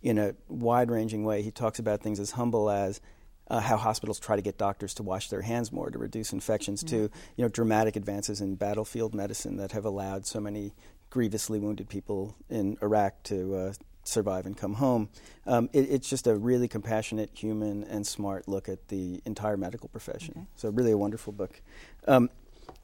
in 0.00 0.16
a 0.16 0.34
wide 0.48 0.90
ranging 0.90 1.22
way. 1.22 1.42
He 1.42 1.50
talks 1.50 1.78
about 1.78 2.00
things 2.00 2.20
as 2.20 2.30
humble 2.30 2.70
as 2.70 3.02
uh, 3.48 3.60
how 3.60 3.76
hospitals 3.76 4.18
try 4.18 4.34
to 4.34 4.40
get 4.40 4.56
doctors 4.56 4.94
to 4.94 5.02
wash 5.02 5.28
their 5.28 5.42
hands 5.42 5.70
more 5.70 5.90
to 5.90 5.98
reduce 5.98 6.32
infections, 6.32 6.82
to 6.84 6.96
you 6.96 7.10
know 7.44 7.48
dramatic 7.48 7.96
advances 7.96 8.40
in 8.40 8.54
battlefield 8.54 9.14
medicine 9.14 9.58
that 9.58 9.72
have 9.72 9.84
allowed 9.84 10.24
so 10.24 10.40
many 10.40 10.72
grievously 11.10 11.58
wounded 11.58 11.86
people 11.90 12.34
in 12.48 12.78
Iraq 12.80 13.22
to 13.24 13.54
uh, 13.56 13.72
survive 14.10 14.46
and 14.46 14.56
come 14.56 14.74
home. 14.74 15.08
Um, 15.46 15.68
it, 15.72 15.90
it's 15.90 16.08
just 16.08 16.26
a 16.26 16.36
really 16.36 16.68
compassionate, 16.68 17.30
human, 17.32 17.84
and 17.84 18.06
smart 18.06 18.48
look 18.48 18.68
at 18.68 18.88
the 18.88 19.22
entire 19.24 19.56
medical 19.56 19.88
profession. 19.88 20.46
So, 20.56 20.68
really, 20.70 20.92
a 20.92 20.98
wonderful 20.98 21.32
book. 21.32 21.60
Um, 22.06 22.30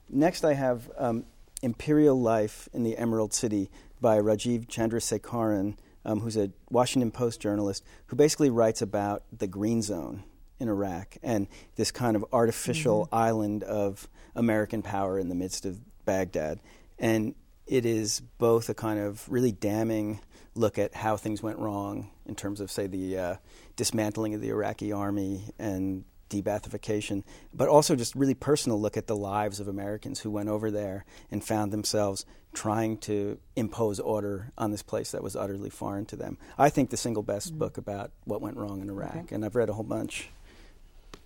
next, 0.09 0.43
I 0.43 0.53
have 0.53 0.89
um, 0.97 1.25
Imperial 1.61 2.19
Life 2.19 2.69
in 2.73 2.83
the 2.83 2.97
Emerald 2.97 3.33
City 3.33 3.69
by 3.99 4.17
Rajiv 4.17 4.67
Chandrasekaran, 4.67 5.77
um, 6.05 6.19
who's 6.21 6.37
a 6.37 6.51
Washington 6.69 7.11
Post 7.11 7.41
journalist 7.41 7.83
who 8.07 8.15
basically 8.15 8.49
writes 8.49 8.81
about 8.81 9.23
the 9.35 9.47
Green 9.47 9.81
Zone 9.81 10.23
in 10.59 10.69
Iraq 10.69 11.17
and 11.21 11.47
this 11.75 11.91
kind 11.91 12.15
of 12.15 12.25
artificial 12.31 13.07
island 13.11 13.63
of 13.63 14.07
American 14.35 14.81
power 14.81 15.19
in 15.19 15.29
the 15.29 15.35
midst 15.35 15.65
of 15.65 15.79
Baghdad. 16.05 16.59
And 16.97 17.35
it 17.65 17.85
is 17.85 18.21
both 18.37 18.69
a 18.69 18.73
kind 18.73 18.99
of 18.99 19.27
really 19.29 19.51
damning 19.51 20.21
look 20.57 20.77
at 20.77 20.95
how 20.95 21.17
things 21.17 21.41
went 21.41 21.59
wrong 21.59 22.09
in 22.25 22.35
terms 22.35 22.59
of, 22.59 22.71
say, 22.71 22.87
the 22.87 23.17
uh, 23.17 23.35
dismantling 23.75 24.33
of 24.33 24.41
the 24.41 24.49
Iraqi 24.49 24.91
army 24.91 25.53
and 25.57 26.03
de-Baathification, 26.29 27.23
but 27.53 27.69
also 27.69 27.95
just 27.95 28.15
really 28.15 28.33
personal 28.33 28.79
look 28.79 28.97
at 28.97 29.07
the 29.07 29.15
lives 29.15 29.59
of 29.59 29.67
Americans 29.67 30.19
who 30.19 30.29
went 30.29 30.49
over 30.49 30.69
there 30.69 31.05
and 31.31 31.43
found 31.43 31.71
themselves 31.71 32.25
trying 32.53 32.97
to 32.97 33.37
impose 33.55 33.99
order 33.99 34.51
on 34.57 34.71
this 34.71 34.81
place 34.81 35.11
that 35.11 35.23
was 35.23 35.35
utterly 35.35 35.69
foreign 35.69 36.05
to 36.05 36.15
them. 36.15 36.37
I 36.57 36.69
think 36.69 36.89
the 36.89 36.97
single 36.97 37.23
best 37.23 37.49
mm-hmm. 37.49 37.59
book 37.59 37.77
about 37.77 38.11
what 38.25 38.41
went 38.41 38.57
wrong 38.57 38.81
in 38.81 38.89
Iraq, 38.89 39.15
okay. 39.15 39.35
and 39.35 39.45
I've 39.45 39.55
read 39.55 39.69
a 39.69 39.73
whole 39.73 39.83
bunch. 39.83 40.29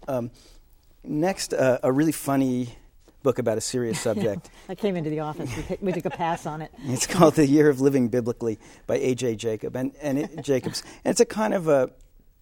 Um, 0.08 0.32
next, 1.04 1.54
uh, 1.54 1.80
a 1.84 1.92
really 1.92 2.12
funny 2.12 2.78
book 3.24 3.40
about 3.40 3.58
a 3.58 3.62
serious 3.62 4.00
subject. 4.02 4.50
I 4.70 4.76
came 4.76 4.96
into 4.96 5.10
the 5.10 5.22
office. 5.22 5.50
We, 5.70 5.78
we, 5.82 5.92
took 5.92 6.06
a 6.06 6.10
pass 6.10 6.46
on 6.46 6.62
it. 6.62 6.72
It's 6.86 7.08
called 7.08 7.36
The 7.36 7.48
Year 7.48 7.70
of 7.70 7.82
Living 7.82 8.10
Biblically 8.10 8.60
by 8.88 8.98
A.J. 8.98 9.36
Jacob, 9.36 9.76
and, 9.76 9.94
and 10.02 10.20
it, 10.20 10.42
Jacobs. 10.44 10.84
And 11.04 11.12
it's 11.12 11.20
a 11.20 11.26
kind 11.26 11.54
of 11.54 11.68
a, 11.68 11.92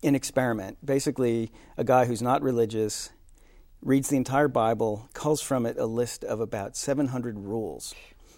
an 0.04 0.16
experiment. 0.16 0.78
Basically, 0.84 1.52
a 1.78 1.84
guy 1.84 2.06
who's 2.06 2.22
not 2.22 2.42
religious 2.42 3.12
reads 3.82 4.10
the 4.10 4.18
entire 4.18 4.48
Bible, 4.48 5.10
culls 5.14 5.42
from 5.42 5.66
it 5.66 5.78
a 5.78 5.86
list 5.86 6.24
of 6.24 6.42
about 6.42 6.76
700 6.76 7.40
rules 7.40 7.96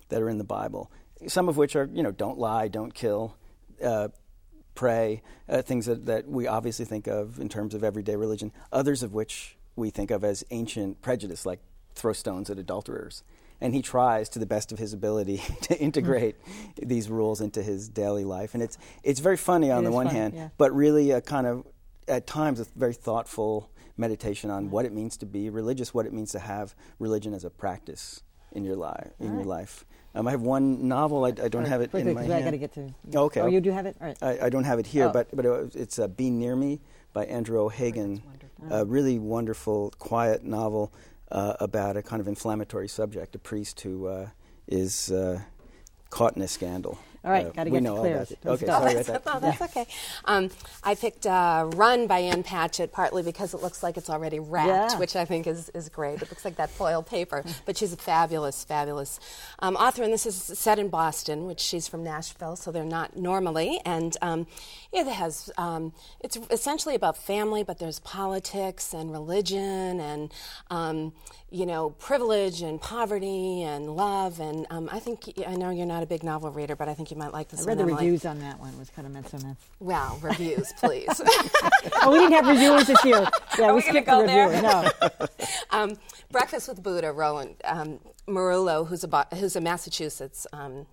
that 0.10 0.22
are 0.22 0.30
in 0.30 0.38
the 0.38 0.44
Bible, 0.44 0.92
some 1.28 1.50
of 1.50 1.58
which 1.58 1.76
are, 1.76 1.90
you 1.92 2.04
know, 2.04 2.12
don't 2.12 2.38
lie, 2.38 2.68
don't 2.68 2.94
kill, 2.94 3.36
uh, 3.84 4.10
pray, 4.76 5.22
uh, 5.50 5.62
things 5.62 5.88
that, 5.88 6.06
that 6.06 6.28
we 6.28 6.48
obviously 6.48 6.86
think 6.86 7.08
of 7.08 7.40
in 7.40 7.50
terms 7.50 7.74
of 7.74 7.84
everyday 7.84 8.16
religion, 8.16 8.52
others 8.72 9.04
of 9.04 9.14
which 9.14 9.58
we 9.76 9.90
think 9.90 10.12
of 10.12 10.24
as 10.24 10.44
ancient 10.52 11.02
prejudice, 11.02 11.46
like 11.46 11.60
throw 11.96 12.14
stones 12.14 12.50
at 12.50 12.58
adulterers. 12.58 13.24
And 13.64 13.76
he 13.76 13.84
tries, 13.84 14.28
to 14.30 14.40
the 14.40 14.48
best 14.48 14.72
of 14.72 14.80
his 14.80 14.92
ability, 14.92 15.38
to 15.64 15.80
integrate 15.80 16.36
these 16.82 17.10
rules 17.10 17.42
into 17.42 17.62
his 17.62 17.90
daily 17.90 18.26
life. 18.26 18.56
And 18.56 18.64
it's, 18.64 18.78
it's 19.04 19.20
very 19.20 19.38
funny 19.38 19.70
on 19.70 19.84
it 19.84 19.90
the 19.90 19.92
one 19.92 20.08
fun, 20.08 20.16
hand, 20.16 20.34
yeah. 20.36 20.50
but 20.58 20.76
really 20.76 21.12
a 21.12 21.22
kind 21.22 21.46
of, 21.46 21.68
at 22.08 22.26
times, 22.26 22.60
a 22.60 22.66
very 22.76 22.94
thoughtful 22.94 23.70
meditation 23.98 24.50
on 24.50 24.72
what 24.72 24.86
it 24.86 24.92
means 24.92 25.16
to 25.18 25.28
be 25.28 25.50
religious, 25.50 25.94
what 25.94 26.08
it 26.08 26.14
means 26.14 26.32
to 26.32 26.40
have 26.40 26.74
religion 26.98 27.36
as 27.36 27.44
a 27.44 27.52
practice 27.52 28.24
in 28.52 28.64
your, 28.64 28.76
li- 28.76 28.92
in 29.20 29.30
right. 29.30 29.36
your 29.36 29.46
life. 29.46 29.86
Um, 30.14 30.28
I 30.28 30.32
have 30.32 30.42
one 30.42 30.88
novel. 30.88 31.24
I, 31.24 31.30
I 31.30 31.32
don't 31.32 31.62
right, 31.62 31.68
have 31.68 31.82
it 31.82 31.94
in 31.94 32.14
my 32.14 32.24
hand. 32.24 32.34
I 32.34 32.42
got 32.42 32.52
to 32.52 32.58
get 32.58 32.74
to. 32.74 32.94
Oh, 33.16 33.26
okay. 33.26 33.42
Oh, 33.42 33.48
you 33.48 33.62
do 33.62 33.72
have 33.72 33.86
it. 33.86 33.96
All 34.02 34.08
right. 34.08 34.18
I, 34.22 34.48
I 34.48 34.50
don't 34.50 34.66
have 34.66 34.78
it 34.80 34.88
here, 34.88 35.06
Oh. 35.06 35.12
but 35.12 35.34
but 35.34 35.46
it, 35.46 35.76
it's 35.76 36.00
uh, 36.00 36.08
"Be 36.08 36.30
Near 36.30 36.56
Me" 36.56 36.82
by 37.14 37.26
Andrew 37.26 37.62
O'Hagan. 37.62 38.22
A 38.70 38.86
really 38.86 39.18
wonderful, 39.18 39.92
quiet 39.98 40.44
novel 40.44 40.94
uh, 41.32 41.56
about 41.60 41.98
a 41.98 42.02
kind 42.04 42.20
of 42.20 42.28
inflammatory 42.28 42.88
subject. 42.88 43.36
A 43.36 43.40
priest 43.40 43.82
who 43.82 44.08
uh, 44.08 44.30
is 44.68 45.12
uh, 45.12 45.42
caught 46.10 46.36
in 46.36 46.42
a 46.42 46.48
scandal. 46.48 47.00
All 47.24 47.30
right, 47.32 47.46
Uh, 47.46 47.50
gotta 47.52 47.70
get 47.70 47.84
know 47.84 47.96
to 47.96 48.00
all 48.00 48.06
it. 48.06 48.16
Let's 48.44 48.64
Okay, 48.64 48.66
go. 48.66 48.72
sorry 48.80 48.94
about 48.96 49.06
that. 49.06 49.36
Oh, 49.36 49.40
that's 49.40 49.62
okay. 49.62 49.86
Um, 50.26 50.50
I 50.84 50.96
picked 50.96 51.28
uh, 51.28 51.70
Run 51.76 52.08
by 52.08 52.18
Ann 52.20 52.42
Patchett 52.42 52.92
partly 52.92 53.22
because 53.22 53.54
it 53.54 53.62
looks 53.62 53.84
like 53.84 53.96
it's 53.96 54.10
already 54.10 54.40
wrapped, 54.40 54.94
Yeah. 54.94 54.98
which 55.00 55.16
I 55.16 55.26
think 55.26 55.46
is, 55.46 55.70
is 55.76 55.88
great. 55.90 56.22
It 56.24 56.32
looks 56.32 56.44
like 56.44 56.56
that 56.56 56.72
foil 56.72 57.04
paper, 57.04 57.44
but 57.68 57.78
she's 57.78 57.94
a 57.94 57.98
fabulous, 57.98 58.64
fabulous 58.64 59.20
um, 59.60 59.76
author. 59.76 60.02
And 60.02 60.12
this 60.12 60.26
is 60.26 60.36
set 60.36 60.80
in 60.80 60.90
Boston, 60.90 61.46
which 61.46 61.60
she's 61.60 61.88
from 61.88 62.04
Nashville, 62.04 62.56
so 62.56 62.72
they're 62.72 62.84
not 62.84 63.16
normally. 63.16 63.80
And 63.86 64.18
um, 64.24 64.48
it 64.92 65.06
has, 65.06 65.52
um, 65.60 65.94
it's 66.22 66.40
essentially 66.50 66.96
about 66.96 67.18
family, 67.18 67.62
but 67.64 67.78
there's 67.78 68.00
politics 68.00 68.94
and 68.96 69.12
religion 69.12 70.00
and, 70.00 70.34
um, 70.72 71.14
you 71.52 71.68
know, 71.68 71.92
privilege 71.92 72.62
and 72.64 72.82
poverty 72.82 73.62
and 73.62 73.96
love. 73.96 74.40
And 74.40 74.66
um, 74.72 74.90
I 74.92 75.00
think, 75.00 75.32
I 75.48 75.54
know 75.56 75.70
you're 75.70 75.86
not 75.86 76.02
a 76.02 76.08
big 76.08 76.24
novel 76.24 76.50
reader, 76.50 76.76
but 76.76 76.90
I 76.90 76.96
think 76.96 77.11
you 77.12 77.18
might 77.18 77.34
like 77.34 77.50
this 77.50 77.62
I 77.62 77.66
read 77.66 77.78
one. 77.78 77.88
the 77.88 77.94
Emily. 77.94 78.06
reviews 78.06 78.26
on 78.26 78.40
that 78.40 78.60
one. 78.60 78.74
It 78.74 78.80
was 78.80 78.90
kind 78.90 79.06
of 79.06 79.14
meant 79.14 79.30
so 79.30 79.38
meant. 79.40 79.58
Well, 79.80 80.18
reviews, 80.22 80.72
please. 80.80 81.10
Oh, 82.02 82.12
we 82.12 82.20
didn't 82.20 82.34
have 82.34 82.48
reviewers 82.48 82.88
this 82.88 83.04
year. 83.06 83.28
Yeah, 83.60 83.66
Are 83.66 83.74
we 83.74 83.76
we 83.76 83.82
skipped 83.82 84.08
go 84.08 84.22
the 84.22 84.28
there? 84.28 84.48
reviewer. 84.50 84.62
No. 84.64 85.28
um, 85.72 85.98
Breakfast 86.32 86.68
with 86.68 86.82
Buddha, 86.82 87.12
Roland 87.12 87.56
um, 87.66 88.00
Merullo, 88.28 88.88
who's 88.88 89.04
a, 89.04 89.28
who's 89.36 89.56
a 89.56 89.62
Massachusetts 89.62 90.48
um, 90.54 90.86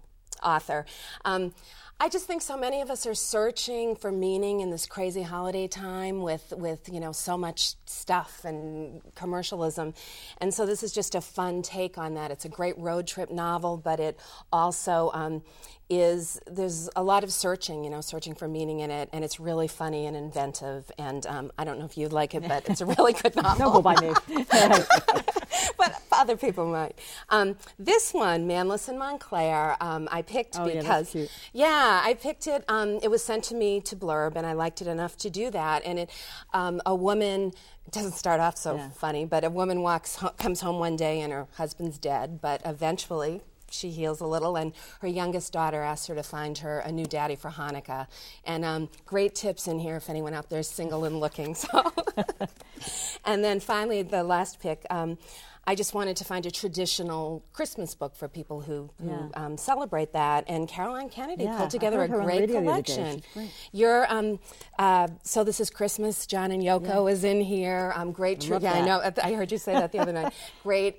author. 0.43 0.85
Um, 1.25 1.55
I 2.01 2.09
just 2.09 2.27
think 2.27 2.43
so 2.43 2.57
many 2.57 2.81
of 2.81 2.91
us 2.91 3.07
are 3.07 3.15
searching 3.15 3.97
for 3.97 4.13
meaning 4.13 4.61
in 4.61 4.71
this 4.71 4.87
crazy 4.87 5.23
holiday 5.23 5.67
time 5.67 6.23
with, 6.23 6.53
with 6.57 6.89
you 6.93 7.01
know 7.01 7.11
so 7.11 7.37
much 7.37 7.75
stuff 7.87 8.45
and 8.45 9.03
commercialism, 9.17 9.95
and 10.41 10.55
so 10.55 10.65
this 10.65 10.85
is 10.85 10.93
just 10.93 11.17
a 11.17 11.21
fun 11.21 11.61
take 11.61 11.99
on 11.99 12.15
that. 12.15 12.31
It's 12.31 12.45
a 12.45 12.49
great 12.49 12.79
road 12.79 13.09
trip 13.09 13.33
novel, 13.33 13.77
but 13.77 13.99
it 13.99 14.17
also 14.53 15.11
um, 15.13 15.43
is 15.91 16.39
there's 16.47 16.89
a 16.95 17.03
lot 17.03 17.25
of 17.25 17.33
searching, 17.33 17.83
you 17.83 17.91
know, 17.91 18.01
searching 18.01 18.37
for 18.37 18.47
meaning 18.47 18.79
in 18.79 18.93
it, 18.93 19.09
and 19.13 19.25
it's 19.25 19.41
really 19.41 19.67
funny 19.67 20.07
and 20.07 20.17
inventive. 20.17 20.93
And 20.99 21.27
um, 21.27 21.51
I 21.59 21.65
don't 21.65 21.81
know 21.81 21.85
if 21.85 21.99
you'd 21.99 22.13
like 22.13 22.33
it, 22.33 22.47
but 22.47 22.69
it's 22.69 22.81
a 22.81 22.87
really 22.87 23.13
good 23.13 23.35
novel 23.43 23.67
No 23.67 23.73
go 23.73 23.83
by 23.83 24.01
me. 24.01 25.25
but 25.79 26.03
other 26.13 26.37
people 26.37 26.67
might. 26.67 26.99
Um, 27.31 27.57
this 27.79 28.13
one, 28.13 28.47
Manless 28.47 28.89
in 28.89 28.99
Montclair, 28.99 29.77
um, 29.81 30.09
I 30.11 30.23
picked 30.23 30.59
Oh, 30.59 30.67
yeah, 30.67 30.75
that's 30.83 30.83
because 30.83 31.11
cute. 31.13 31.31
yeah, 31.53 32.01
I 32.05 32.15
picked 32.15 32.47
it. 32.47 32.65
Um, 32.69 32.99
it 33.03 33.11
was 33.11 33.23
sent 33.25 33.45
to 33.45 33.55
me 33.55 33.81
to 33.83 33.97
blurb, 33.97 34.37
and 34.37 34.47
I 34.47 34.53
liked 34.53 34.81
it 34.83 34.87
enough 34.89 35.17
to 35.19 35.31
do 35.31 35.51
that. 35.51 35.85
And 35.85 35.99
it, 36.01 36.11
um, 36.53 36.81
a 36.87 36.95
woman 36.95 37.53
doesn't 37.91 38.13
start 38.13 38.41
off 38.41 38.57
so 38.59 38.77
Yeah. 38.77 38.91
funny, 38.91 39.25
but 39.25 39.45
a 39.45 39.51
woman 39.51 39.83
walks 39.83 40.17
ho- 40.17 40.31
comes 40.39 40.61
home 40.61 40.79
one 40.79 40.97
day 40.97 41.21
and 41.21 41.33
her 41.33 41.47
husband's 41.55 41.99
dead, 41.99 42.41
but 42.41 42.61
eventually. 42.65 43.43
She 43.71 43.91
heals 43.91 44.23
a 44.23 44.27
little, 44.27 44.57
and 44.57 44.73
her 45.03 45.09
youngest 45.09 45.53
daughter 45.53 45.83
asks 45.83 46.07
her 46.07 46.15
to 46.15 46.23
find 46.23 46.57
her 46.57 46.79
a 46.79 46.91
new 46.91 47.05
daddy 47.05 47.37
for 47.37 47.51
Hanukkah. 47.51 48.07
And 48.47 48.65
um, 48.65 48.89
great 49.05 49.35
tips 49.35 49.69
in 49.69 49.79
here 49.79 49.97
if 49.97 50.09
anyone 50.09 50.33
out 50.33 50.49
there 50.49 50.61
is 50.61 50.69
single 50.69 51.05
and 51.05 51.21
looking. 51.21 51.55
So, 51.55 51.93
and 53.27 53.45
then 53.45 53.61
finally, 53.61 54.01
the 54.01 54.23
last 54.23 54.61
pick. 54.61 54.87
Um, 54.89 55.19
I 55.69 55.75
just 55.75 55.93
wanted 55.93 56.17
to 56.17 56.25
find 56.25 56.47
a 56.47 56.51
traditional 56.51 57.45
Christmas 57.53 57.95
book 57.95 58.17
for 58.17 58.27
people 58.27 58.63
who, 58.63 58.89
who 59.03 59.09
Yeah. 59.11 59.29
um, 59.35 59.59
celebrate 59.59 60.15
that. 60.15 60.45
And 60.49 60.67
Caroline 60.67 61.11
Kennedy 61.11 61.45
Yeah, 61.45 61.59
pulled 61.59 61.69
together 61.69 62.01
a 62.03 62.07
her 62.09 62.15
on 62.15 62.21
the 62.21 62.25
great 62.25 62.41
radio 62.41 62.63
the 62.63 62.71
other 62.71 62.81
day. 62.83 62.95
collection. 62.95 63.23
Great. 63.35 63.51
You're 63.73 64.11
um, 64.11 64.39
uh, 64.79 65.09
so 65.25 65.45
this 65.45 65.61
is 65.61 65.69
Christmas. 65.69 66.27
John 66.27 66.53
and 66.53 66.63
Yoko 66.63 67.13
is 67.13 67.23
in 67.23 67.43
here. 67.43 67.93
Um, 67.97 68.13
great. 68.13 68.41
Tr- 68.41 68.55
love 68.55 68.63
yeah, 68.63 68.73
I 68.73 68.81
know. 68.81 69.13
I 69.23 69.35
heard 69.35 69.53
you 69.53 69.59
say 69.59 69.75
that 69.75 69.93
the 69.93 69.99
other 69.99 70.13
night. 70.15 70.33
Great. 70.63 70.99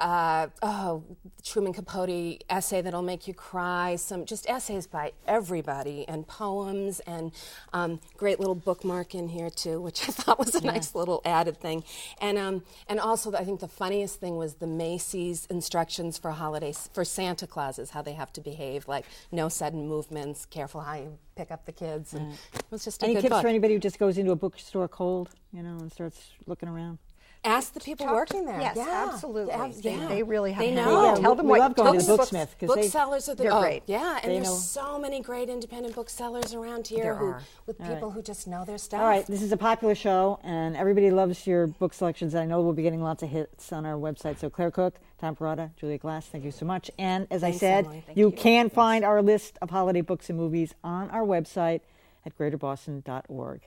Uh, 0.00 0.48
oh, 0.62 1.02
Truman 1.44 1.72
Capote 1.74 2.42
essay 2.48 2.80
that'll 2.80 3.02
make 3.02 3.28
you 3.28 3.34
cry. 3.34 3.96
Some 3.96 4.24
just 4.24 4.48
essays 4.48 4.86
by 4.86 5.12
everybody 5.26 6.06
and 6.08 6.26
poems 6.26 7.00
and 7.00 7.32
um, 7.74 8.00
great 8.16 8.40
little 8.40 8.54
bookmark 8.54 9.14
in 9.14 9.28
here 9.28 9.50
too, 9.50 9.80
which 9.86 10.08
I 10.08 10.12
thought 10.12 10.38
was 10.38 10.54
a 10.54 10.64
nice 10.64 10.94
little 10.94 11.20
added 11.24 11.58
thing. 11.60 11.84
And 12.20 12.38
um, 12.38 12.62
and 12.88 12.98
also 12.98 13.32
I 13.34 13.44
think 13.44 13.60
the 13.60 13.68
funniest 13.68 14.20
thing 14.20 14.36
was 14.36 14.54
the 14.54 14.66
Macy's 14.66 15.46
instructions 15.46 16.16
for 16.18 16.30
holidays 16.30 16.88
for 16.94 17.04
Santa 17.04 17.46
Clauses, 17.46 17.90
how 17.90 18.02
they 18.02 18.14
have 18.14 18.32
to 18.34 18.40
behave, 18.40 18.88
like 18.88 19.04
no 19.30 19.48
sudden 19.48 19.86
movements, 19.86 20.46
careful 20.46 20.80
how 20.80 20.94
you 20.94 21.18
pick 21.36 21.50
up 21.50 21.66
the 21.66 21.72
kids, 21.72 22.14
and 22.14 22.32
it 22.54 22.64
was 22.70 22.84
just 22.84 23.02
a 23.02 23.06
Any 23.06 23.14
tips 23.16 23.28
book. 23.28 23.42
for 23.42 23.48
anybody 23.48 23.74
who 23.74 23.80
just 23.80 23.98
goes 23.98 24.18
into 24.18 24.32
a 24.32 24.36
bookstore 24.36 24.88
cold, 24.88 25.30
you 25.52 25.62
know, 25.62 25.76
and 25.78 25.92
starts 25.92 26.30
looking 26.46 26.68
around? 26.68 26.98
Ask 27.42 27.72
the 27.72 27.80
people 27.80 28.04
Talk 28.04 28.14
working 28.16 28.44
there. 28.44 28.60
yes, 28.60 28.76
yeah. 28.76 29.08
absolutely. 29.10 29.52
Abs- 29.52 29.80
They- 29.80 29.94
yeah. 29.96 30.08
they 30.08 30.22
really 30.22 30.52
have 30.52 30.62
They 30.62 30.74
know. 30.74 31.14
Yeah, 31.14 31.20
Tell 31.22 31.34
them 31.34 31.46
we 31.46 31.52
what- 31.52 31.60
love 31.60 31.74
going 31.74 31.92
tell 31.98 32.00
to 32.00 32.06
the 32.06 32.16
them 32.16 32.26
booksmith 32.26 32.48
because 32.58 32.74
they 32.74 32.82
Booksellers 32.82 33.28
are 33.30 33.34
the 33.34 33.42
they're 33.44 33.52
oh, 33.54 33.60
great. 33.62 33.82
Yeah, 33.86 34.18
and 34.22 34.30
They 34.30 34.36
there's 34.36 34.46
know- 34.48 34.54
so 34.56 34.98
many 34.98 35.20
great 35.22 35.48
independent 35.48 35.94
booksellers 35.94 36.52
around 36.52 36.86
here 36.88 37.02
There 37.04 37.14
who, 37.14 37.26
are. 37.28 37.42
with 37.66 37.80
All 37.80 37.86
people 37.86 38.08
right. 38.10 38.14
who 38.16 38.22
just 38.22 38.46
know 38.46 38.66
their 38.66 38.76
stuff. 38.76 39.00
All 39.00 39.06
right, 39.08 39.26
this 39.26 39.40
is 39.40 39.52
a 39.52 39.56
popular 39.56 39.94
show, 39.94 40.38
and 40.44 40.76
everybody 40.76 41.10
loves 41.10 41.46
your 41.46 41.66
book 41.66 41.94
selections. 41.94 42.34
I 42.34 42.44
know 42.44 42.60
we'll 42.60 42.74
be 42.74 42.82
getting 42.82 43.02
lots 43.02 43.22
of 43.22 43.30
hits 43.30 43.72
on 43.72 43.86
our 43.86 43.94
website. 43.96 44.38
So 44.38 44.50
Claire 44.50 44.70
Cook, 44.70 44.96
Tom 45.18 45.34
Perrotta, 45.34 45.74
Julia 45.76 45.96
Glass, 45.96 46.26
thank 46.26 46.44
you 46.44 46.50
so 46.50 46.66
much. 46.66 46.90
And 46.98 47.26
as 47.30 47.42
I 47.42 47.52
said, 47.52 47.86
you, 48.14 48.26
you. 48.26 48.30
can 48.32 48.68
find 48.68 49.02
our 49.02 49.22
list 49.22 49.56
of 49.62 49.70
holiday 49.70 50.02
books 50.02 50.28
and 50.28 50.38
movies 50.38 50.74
on 50.84 51.08
our 51.08 51.22
website 51.24 51.80
at 52.26 52.36
greaterboston.org. 52.36 53.62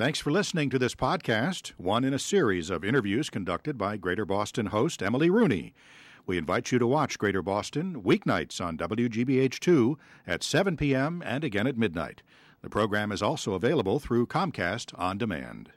Thanks 0.00 0.18
for 0.18 0.30
listening 0.30 0.70
to 0.70 0.78
this 0.78 0.94
podcast, 0.94 1.74
one 1.76 2.04
in 2.04 2.14
a 2.14 2.18
series 2.18 2.70
of 2.70 2.86
interviews 2.86 3.28
conducted 3.28 3.76
by 3.76 3.98
Greater 3.98 4.24
Boston 4.24 4.64
host 4.64 5.02
Emily 5.02 5.28
Rooney. 5.28 5.74
We 6.24 6.38
invite 6.38 6.72
you 6.72 6.78
to 6.78 6.86
watch 6.86 7.18
Greater 7.18 7.42
Boston 7.42 8.02
weeknights 8.02 8.64
on 8.64 8.78
WGBH2 8.78 9.96
at 10.26 10.42
7 10.42 10.78
p.m. 10.78 11.22
and 11.26 11.44
again 11.44 11.66
at 11.66 11.76
midnight. 11.76 12.22
The 12.62 12.70
program 12.70 13.12
is 13.12 13.20
also 13.20 13.52
available 13.52 14.00
through 14.00 14.26
Comcast 14.26 14.98
On 14.98 15.18
Demand. 15.18 15.70